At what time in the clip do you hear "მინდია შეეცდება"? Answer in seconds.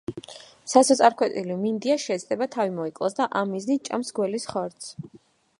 1.59-2.49